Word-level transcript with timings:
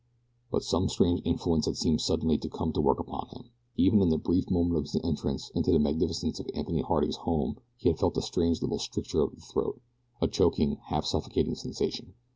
But 0.49 0.63
some 0.63 0.89
strange 0.89 1.21
influence 1.25 1.67
had 1.67 1.77
seemed 1.77 2.01
suddenly 2.01 2.35
to 2.39 2.49
come 2.49 2.73
to 2.73 2.81
work 2.81 2.99
upon 2.99 3.27
him. 3.27 3.51
Even 3.77 4.01
in 4.01 4.09
the 4.09 4.17
brief 4.17 4.49
moment 4.49 4.77
of 4.77 4.83
his 4.91 4.99
entrance 5.03 5.51
into 5.51 5.71
the 5.71 5.77
magnificence 5.77 6.39
of 6.39 6.49
Anthony 6.55 6.81
Harding's 6.81 7.17
home 7.17 7.59
he 7.77 7.89
had 7.89 7.99
felt 7.99 8.17
a 8.17 8.23
strange 8.23 8.63
little 8.63 8.79
stricture 8.79 9.21
of 9.21 9.35
the 9.35 9.41
throat 9.41 9.79
a 10.19 10.27
choking, 10.27 10.77
half 10.85 11.05
suffocating 11.05 11.53
sensation. 11.53 12.15